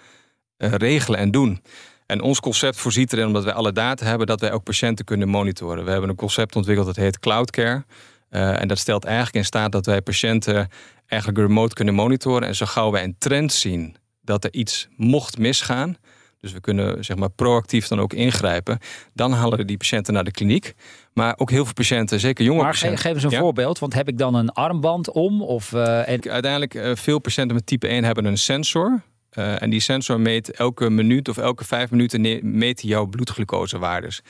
[0.58, 1.62] uh, regelen en doen.
[2.06, 5.28] En ons concept voorziet erin, omdat wij alle data hebben, dat wij ook patiënten kunnen
[5.28, 5.84] monitoren.
[5.84, 7.84] We hebben een concept ontwikkeld dat heet Cloud Care.
[8.30, 10.68] Uh, en dat stelt eigenlijk in staat dat wij patiënten
[11.06, 12.48] eigenlijk remote kunnen monitoren.
[12.48, 13.96] En zo gauw wij een trend zien
[14.30, 15.96] dat er iets mocht misgaan,
[16.40, 18.78] dus we kunnen zeg maar proactief dan ook ingrijpen.
[19.14, 20.74] Dan halen we die patiënten naar de kliniek.
[21.12, 22.98] Maar ook heel veel patiënten, zeker jonge maar patiënten.
[22.98, 23.38] geef eens een Ja.
[23.38, 23.78] voorbeeld.
[23.78, 25.42] Want heb ik dan een armband om?
[25.42, 26.30] Of, uh, en...
[26.30, 29.02] Uiteindelijk, uh, veel patiënten met type 1 hebben een sensor.
[29.38, 34.20] Uh, en die sensor meet elke minuut of elke vijf minuten meet jouw bloedglucosewaardes.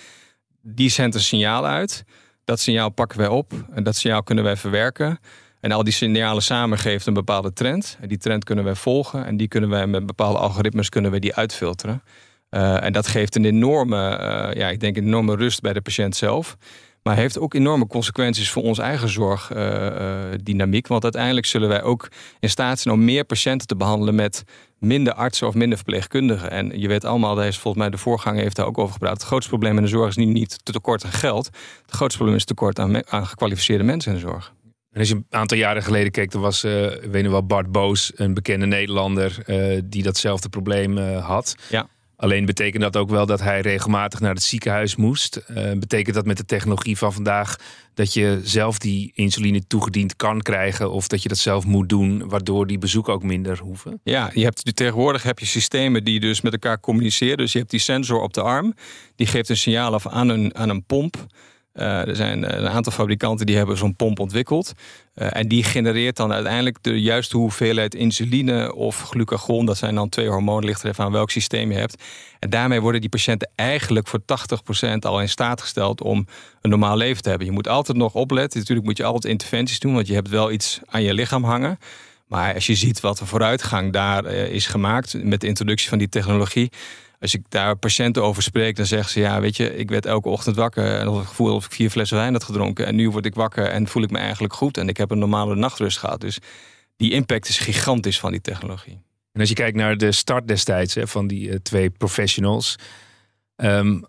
[0.63, 2.05] Die zendt een signaal uit.
[2.45, 3.53] Dat signaal pakken wij op.
[3.73, 5.19] En dat signaal kunnen wij verwerken.
[5.61, 7.99] En al die signalen samen geeft een bepaalde trend.
[8.01, 9.27] En die trend kunnen wij volgen.
[9.27, 12.03] En die kunnen wij met bepaalde algoritmes kunnen wij die uitfilteren.
[12.51, 15.81] Uh, en dat geeft een enorme, uh, ja, ik denk een enorme rust bij de
[15.81, 16.57] patiënt zelf.
[17.03, 20.87] Maar heeft ook enorme consequenties voor onze eigen zorgdynamiek.
[20.87, 22.09] Want uiteindelijk zullen wij ook
[22.41, 24.45] in staat zijn om meer patiënten te behandelen met
[24.79, 26.51] minder artsen of minder verpleegkundigen.
[26.51, 29.13] En je weet allemaal, is volgens mij de voorganger heeft daar ook over gepraat.
[29.13, 31.47] Het grootste probleem in de zorg is niet, niet te tekort aan geld.
[31.83, 34.53] Het grootste probleem is tekort aan, aan gekwalificeerde mensen in de zorg.
[34.93, 37.47] En als je een aantal jaren geleden keek, dan was, uh, ik weet nog wel,
[37.47, 41.57] Bart Boos, een bekende Nederlander, uh, die datzelfde probleem uh, had.
[41.69, 41.89] Ja.
[42.17, 45.43] Alleen betekent dat ook wel dat hij regelmatig naar het ziekenhuis moest.
[45.79, 47.57] betekent dat met de technologie van vandaag
[47.95, 52.29] dat je zelf die insuline toegediend kan krijgen of dat je dat zelf moet doen,
[52.29, 54.01] waardoor die bezoeken ook minder hoeven?
[54.05, 57.37] Ja, je hebt, tegenwoordig heb je systemen die dus met elkaar communiceren.
[57.37, 58.75] Dus je hebt die sensor op de arm,
[59.17, 61.27] die geeft een signaal af aan een, aan een pomp.
[61.75, 64.73] Uh, er zijn een aantal fabrikanten die hebben zo'n pomp ontwikkeld.
[65.15, 69.67] Uh, en die genereert dan uiteindelijk de juiste hoeveelheid insuline of glucagon.
[69.67, 72.03] Dat zijn dan twee hormonen, ligt aan welk systeem je hebt.
[72.39, 76.27] En daarmee worden die patiënten eigenlijk voor 80% al in staat gesteld om
[76.61, 77.47] een normaal leven te hebben.
[77.47, 78.59] Je moet altijd nog opletten.
[78.59, 81.79] Natuurlijk moet je altijd interventies doen, want je hebt wel iets aan je lichaam hangen.
[82.27, 86.09] Maar als je ziet wat er vooruitgang daar is gemaakt met de introductie van die
[86.09, 86.71] technologie
[87.21, 90.29] als ik daar patiënten over spreek, dan zeggen ze: Ja, weet je, ik werd elke
[90.29, 92.87] ochtend wakker en had het gevoel of ik vier flessen wijn had gedronken.
[92.87, 94.77] En nu word ik wakker en voel ik me eigenlijk goed.
[94.77, 96.21] En ik heb een normale nachtrust gehad.
[96.21, 96.39] Dus
[96.97, 98.99] die impact is gigantisch van die technologie.
[99.33, 102.77] En als je kijkt naar de start destijds hè, van die uh, twee professionals.
[103.57, 104.05] Um,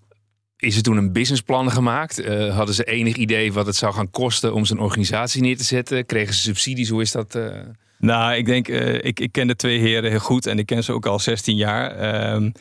[0.58, 2.20] is er toen een businessplan gemaakt?
[2.20, 5.64] Uh, hadden ze enig idee wat het zou gaan kosten om zo'n organisatie neer te
[5.64, 6.06] zetten?
[6.06, 6.90] Kregen ze subsidies?
[6.90, 7.36] Hoe is dat?
[7.36, 7.60] Uh...
[7.98, 10.94] Nou, ik denk, ik, ik ken de twee heren heel goed en ik ken ze
[10.94, 12.34] ook al 16 jaar.
[12.34, 12.52] Um,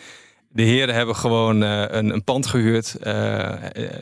[0.53, 3.53] de heren hebben gewoon uh, een, een, pand gehuurd, uh,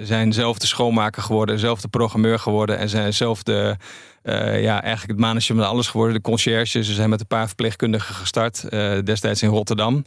[0.01, 3.77] zijn zelf de schoonmaker geworden, zelf de programmeur geworden en zijn zelf de,
[4.23, 6.85] uh, ja, eigenlijk het management alles geworden, de conciërge.
[6.85, 8.71] Ze zijn met een paar verpleegkundigen gestart,
[9.05, 10.05] destijds in Rotterdam.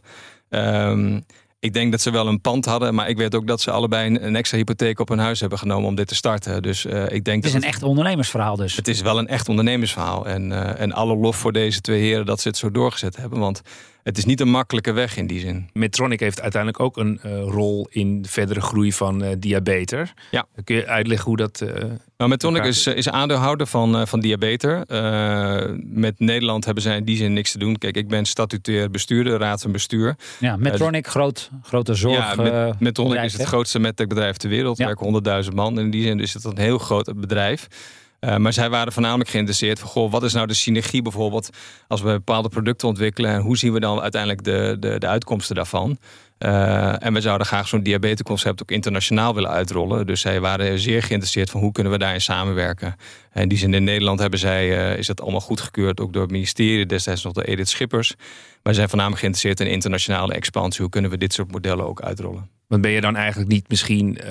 [0.50, 1.24] Um,
[1.62, 4.06] ik denk dat ze wel een pand hadden, maar ik weet ook dat ze allebei
[4.06, 6.62] een, een extra hypotheek op hun huis hebben genomen om dit te starten.
[6.62, 8.76] Dus uh, ik denk het is dat een echt ondernemersverhaal dus.
[8.76, 10.26] Het is wel een echt ondernemersverhaal.
[10.26, 13.38] En, uh, en alle lof voor deze twee heren dat ze het zo doorgezet hebben.
[13.38, 13.62] Want
[14.02, 15.68] het is niet een makkelijke weg in die zin.
[15.72, 20.12] Medtronic heeft uiteindelijk ook een uh, rol in de verdere groei van uh, Diabeter.
[20.30, 20.46] Ja.
[20.64, 21.60] Kun je uitleggen hoe dat.
[21.64, 21.68] Uh,
[22.16, 24.84] nou, Medtronic is, is aandeelhouder van, van Diabeter.
[25.84, 27.78] met Nederland hebben zij in die zin niks te doen.
[27.78, 30.16] Kijk, ik ben statutair bestuurder, raad van bestuur.
[30.38, 32.34] Ja, Medtronic, groot, grote zorg.
[32.36, 34.78] Ja, met, Medtronic is het grootste medtech-bedrijf ter wereld.
[34.78, 34.94] Er ja.
[35.22, 35.78] werken 100.000 man.
[35.78, 37.68] En in die zin is het een heel groot bedrijf.
[38.24, 41.50] Uh, maar zij waren voornamelijk geïnteresseerd van, goh, wat is nou de synergie bijvoorbeeld
[41.88, 45.54] als we bepaalde producten ontwikkelen en hoe zien we dan uiteindelijk de, de, de uitkomsten
[45.54, 45.98] daarvan?
[46.44, 50.06] Uh, en we zouden graag zo'n diabetesconcept ook internationaal willen uitrollen.
[50.06, 52.96] Dus zij waren zeer geïnteresseerd van hoe kunnen we daarin samenwerken.
[53.30, 56.30] En die zin in Nederland hebben zij, uh, is dat allemaal goedgekeurd, ook door het
[56.30, 58.14] ministerie, destijds nog de Edith Schippers.
[58.62, 60.80] Maar zijn voornamelijk geïnteresseerd in internationale expansie.
[60.80, 62.48] Hoe kunnen we dit soort modellen ook uitrollen?
[62.66, 64.28] Want ben je dan eigenlijk niet misschien uh,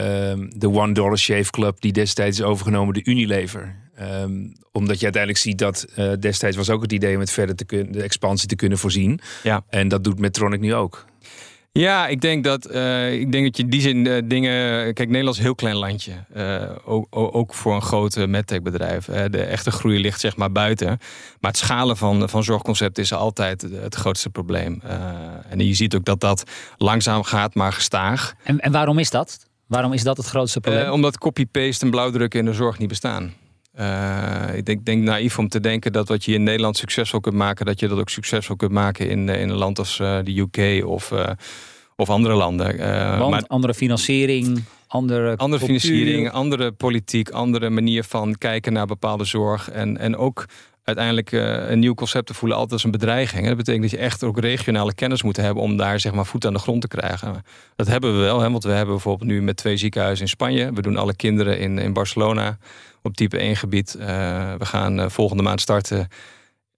[0.56, 3.76] de One Dollar Shave Club die destijds is overgenomen, de Unilever?
[4.02, 7.56] Um, omdat je uiteindelijk ziet dat uh, destijds was ook het idee om het verder
[7.56, 9.20] te kunnen, de expansie te kunnen voorzien.
[9.44, 9.64] Ja.
[9.70, 11.06] En dat doet Medtronic nu ook.
[11.74, 14.52] Ja, ik denk dat, uh, ik denk dat je in die zin uh, dingen.
[14.94, 16.14] Kijk, Nederland is een heel klein landje.
[16.86, 19.06] ook, ook, voor een groot medtech bedrijf.
[19.06, 20.88] de echte groei ligt zeg maar buiten.
[21.40, 24.82] Maar het schalen van, van zorgconcepten is altijd het grootste probleem.
[25.50, 26.44] en je ziet ook dat dat
[26.78, 28.34] langzaam gaat, maar gestaag.
[28.44, 29.50] En, en waarom is dat?
[29.68, 30.92] Waarom is dat het grootste probleem?
[30.92, 33.34] omdat copy-paste en blauwdrukken in de zorg niet bestaan.
[33.80, 37.36] Uh, ik denk, denk naïef om te denken dat wat je in Nederland succesvol kunt
[37.36, 40.40] maken, dat je dat ook succesvol kunt maken in, in een land als uh, de
[40.40, 41.30] UK of, uh,
[41.96, 42.78] of andere landen.
[43.20, 49.26] Want maar, andere financiering, andere, andere financiering, andere politiek, andere manier van kijken naar bepaalde
[49.26, 49.70] zorg.
[49.70, 50.46] En, en ook
[50.84, 53.48] uiteindelijk een nieuw concept te voelen altijd als een bedreiging.
[53.48, 56.46] Dat betekent dat je echt ook regionale kennis moet hebben om daar zeg maar voet
[56.46, 57.44] aan de grond te krijgen.
[57.76, 60.74] Dat hebben we wel, want we hebben bijvoorbeeld nu met twee ziekenhuizen in Spanje.
[60.74, 62.58] We doen alle kinderen in, in Barcelona
[63.02, 63.96] op type 1 gebied.
[64.00, 64.06] Uh,
[64.58, 66.08] we gaan uh, volgende maand starten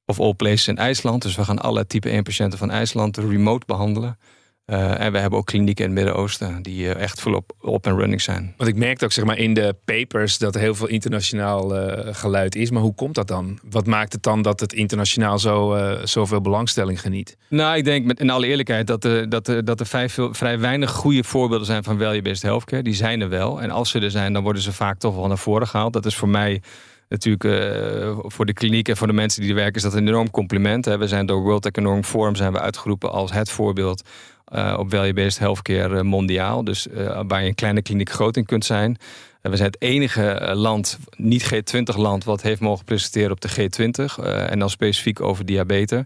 [0.06, 1.22] of all places in IJsland.
[1.22, 4.18] Dus we gaan alle type 1 patiënten van IJsland remote behandelen.
[4.66, 7.98] Uh, en we hebben ook klinieken in het Midden-Oosten die uh, echt volop op en
[7.98, 8.54] running zijn.
[8.58, 12.08] Want ik merkte ook zeg maar, in de papers dat er heel veel internationaal uh,
[12.12, 12.72] geluid is.
[12.72, 13.60] Maar hoe komt dat dan?
[13.70, 17.38] Wat maakt het dan dat het internationaal zo, zoveel belangstelling geniet?
[17.50, 20.34] Nou, ik denk met, in alle eerlijkheid dat, er, dat, er, dat er vrij, veel,
[20.34, 22.84] vrij weinig goede voorbeelden zijn van value-based healthcare.
[22.84, 23.62] Die zijn er wel.
[23.62, 25.94] En als ze er zijn, dan worden ze vaak toch wel naar voren gehaald.
[25.94, 26.62] Dat is voor mij
[27.10, 30.08] natuurlijk uh, voor de kliniek en voor de mensen die er werken is dat een
[30.08, 30.86] enorm compliment.
[30.86, 30.98] Hè.
[30.98, 34.04] We zijn door World Economic Forum zijn we uitgeroepen als het voorbeeld
[34.56, 36.64] uh, op value-based healthcare uh, mondiaal.
[36.64, 36.88] Dus
[37.28, 38.98] waar je een kleine kliniek groot in kunt zijn.
[39.42, 44.24] we zijn het enige land, niet G20 land, wat heeft mogen presenteren op de G20.
[44.24, 46.04] en dan specifiek over diabetes.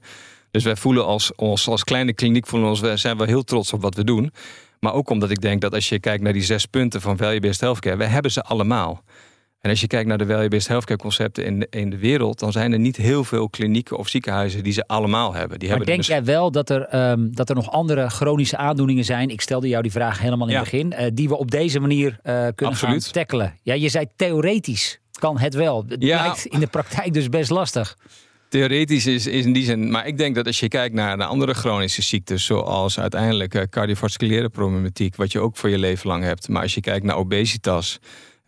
[0.52, 3.82] Dus wij voelen als, ons als kleine kliniek voelen ons, zijn wel heel trots op
[3.82, 4.32] wat we doen.
[4.80, 7.62] Maar ook omdat ik denk dat als je kijkt naar die zes punten van value-based
[7.62, 9.04] healthcare, we hebben ze allemaal.
[9.62, 12.52] En als je kijkt naar de value-based healthcare concepten in de, in de wereld, dan
[12.52, 15.60] zijn er niet heel veel klinieken of ziekenhuizen die ze allemaal hebben.
[15.60, 19.04] Die maar hebben denk jij wel dat er, um, dat er nog andere chronische aandoeningen
[19.04, 19.30] zijn?
[19.30, 20.60] Ik stelde jou die vraag helemaal in ja.
[20.60, 23.04] het begin, uh, die we op deze manier uh, kunnen Absoluut.
[23.04, 23.56] gaan tackelen.
[23.64, 25.86] Ja, je zei theoretisch kan het wel.
[25.88, 26.22] Het Ja.
[26.22, 27.98] lijkt in de praktijk dus best lastig.
[28.50, 31.26] Theoretisch is, is in die zin, maar ik denk dat als je kijkt naar de
[31.26, 36.24] andere chronische ziektes, zoals uiteindelijk uh, cardiovasculaire problematiek, wat je ook voor je leven lang
[36.24, 36.50] hebt.
[36.50, 38.00] Maar als je kijkt naar obesitas,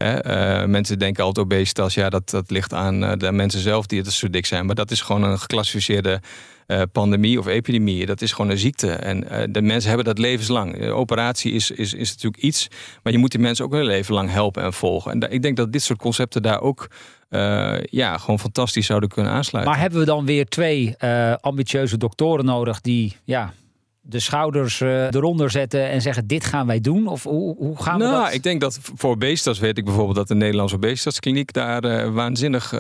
[0.03, 3.99] Uh, mensen denken altijd obesitas, ja, dat, dat ligt aan uh, de mensen zelf die
[4.01, 4.65] het zo dik zijn.
[4.65, 6.21] Maar dat is gewoon een geclassificeerde
[6.67, 8.05] uh, pandemie of epidemie.
[8.05, 8.91] Dat is gewoon een ziekte.
[8.91, 10.77] En de mensen hebben dat levenslang.
[10.77, 12.67] De operatie is, is, is natuurlijk iets,
[13.03, 15.12] maar je moet die mensen ook hun leven lang helpen en volgen.
[15.12, 16.88] En ik denk dat dit soort concepten daar ook
[17.89, 19.73] ja, gewoon fantastisch zouden kunnen aansluiten.
[19.73, 20.97] Maar hebben we dan weer twee
[21.39, 23.53] ambitieuze doktoren nodig die ja,
[24.01, 27.07] de schouders uh, eronder zetten en zeggen: Dit gaan wij doen?
[27.07, 28.33] Of hoe, hoe gaan we nou, dat?
[28.33, 32.73] ik denk dat voor obesitas weet ik bijvoorbeeld dat de Nederlandse obesitaskliniek daar uh, waanzinnig
[32.73, 32.79] uh,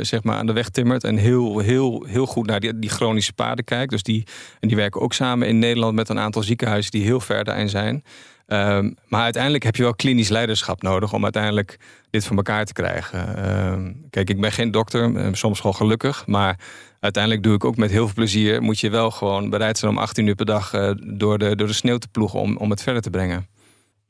[0.00, 1.04] zeg maar aan de weg timmert.
[1.04, 3.90] En heel, heel, heel goed naar die, die chronische paarden kijkt.
[3.90, 4.26] Dus die,
[4.60, 7.68] en die werken ook samen in Nederland met een aantal ziekenhuizen die heel ver daarin
[7.68, 8.04] zijn.
[8.52, 11.78] Um, maar uiteindelijk heb je wel klinisch leiderschap nodig om uiteindelijk
[12.10, 13.48] dit voor elkaar te krijgen.
[13.72, 16.58] Um, kijk, ik ben geen dokter, soms gewoon gelukkig, maar
[17.00, 18.62] uiteindelijk doe ik ook met heel veel plezier.
[18.62, 21.66] Moet je wel gewoon bereid zijn om 18 uur per dag uh, door, de, door
[21.66, 23.46] de sneeuw te ploegen om, om het verder te brengen.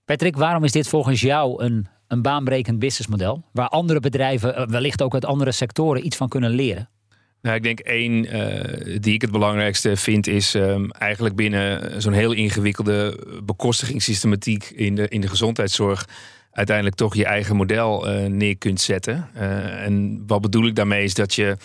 [0.04, 3.44] Patrick, waarom is dit volgens jou een, een baanbrekend businessmodel?
[3.52, 6.88] Waar andere bedrijven, wellicht ook uit andere sectoren, iets van kunnen leren?
[7.42, 12.12] Nou, ik denk één uh, die ik het belangrijkste vind, is um, eigenlijk binnen zo'n
[12.12, 16.08] heel ingewikkelde bekostigingssystematiek in de, in de gezondheidszorg
[16.50, 19.28] uiteindelijk toch je eigen model uh, neer kunt zetten.
[19.36, 21.56] Uh, en wat bedoel ik daarmee is dat je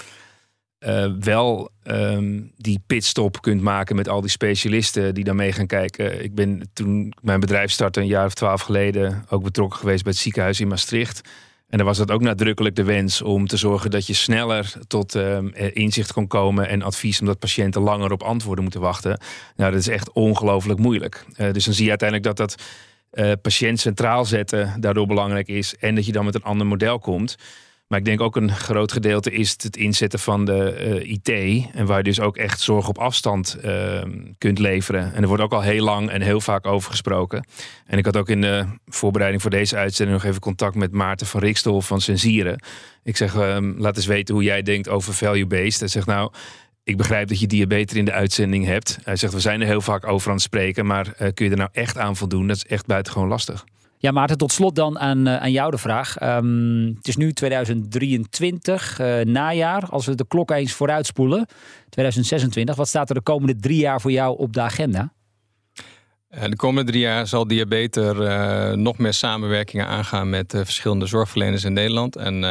[1.19, 6.23] wel um, die pitstop kunt maken met al die specialisten die daarmee gaan kijken.
[6.23, 10.11] Ik ben toen mijn bedrijf startte een jaar of twaalf geleden ook betrokken geweest bij
[10.11, 11.21] het ziekenhuis in Maastricht.
[11.69, 15.15] En dan was het ook nadrukkelijk de wens om te zorgen dat je sneller tot
[15.15, 19.19] ehm, eh, inzicht kon komen en advies omdat patiënten langer op antwoorden moeten wachten.
[19.55, 21.25] Nou, dat is echt ongelooflijk moeilijk.
[21.37, 22.63] Uh, dus dan zie je uiteindelijk dat dat
[23.13, 26.99] uh, patiënt centraal zetten daardoor belangrijk is en dat je dan met een ander model
[26.99, 27.35] komt.
[27.87, 31.29] Maar ik denk ook een groot gedeelte is het inzetten van de uh, IT.
[31.73, 34.01] En waar je dus ook echt zorg op afstand uh,
[34.37, 35.13] kunt leveren.
[35.13, 37.45] En er wordt ook al heel lang en heel vaak over gesproken.
[37.85, 41.27] En ik had ook in de voorbereiding voor deze uitzending nog even contact met Maarten
[41.27, 42.63] van Rikstol van Sensieren.
[43.03, 45.79] Ik zeg, uh, laat eens weten hoe jij denkt over value-based.
[45.79, 46.31] Hij zegt nou,
[46.87, 48.97] ik begrijp dat je diabetes in de uitzending hebt.
[49.03, 50.85] Hij zegt, we zijn er heel vaak over aan het spreken.
[50.85, 52.47] Maar eh, kun je er nou echt aan voldoen?
[52.47, 53.65] Dat is echt buitengewoon lastig.
[53.99, 56.21] Ja, Maarten, tot slot dan aan, uh, aan jou de vraag.
[56.21, 59.89] Um, het is nu 2023, uh, najaar.
[59.89, 61.47] Als we de klok eens vooruitspoelen,
[61.89, 62.75] 2026.
[62.75, 65.13] Wat staat er de komende drie jaar voor jou op de agenda?
[66.29, 71.73] Uh, de komende drie jaar zal Diabeter nog meer samenwerkingen aangaan met verschillende zorgverleners in
[71.73, 72.15] Nederland.
[72.15, 72.43] En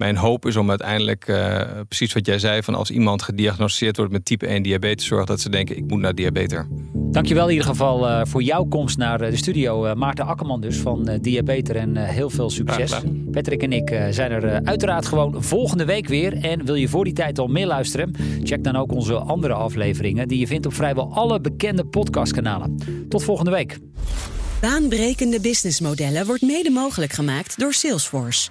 [0.00, 4.12] mijn hoop is om uiteindelijk, uh, precies wat jij zei, van als iemand gediagnosticeerd wordt
[4.12, 6.66] met type 1 diabetes, zorg dat ze denken, ik moet naar diabeter.
[6.92, 9.86] Dankjewel in ieder geval uh, voor jouw komst naar de studio.
[9.86, 12.92] Uh, Maarten Akkerman dus van Diabeter en heel veel succes.
[13.30, 16.44] Patrick en ik zijn er uiteraard gewoon volgende week weer.
[16.44, 18.14] En wil je voor die tijd al meer luisteren?
[18.42, 22.78] Check dan ook onze andere afleveringen die je vindt op vrijwel alle bekende podcastkanalen.
[23.08, 23.78] Tot volgende week.
[24.60, 28.50] Baanbrekende businessmodellen wordt mede mogelijk gemaakt door Salesforce.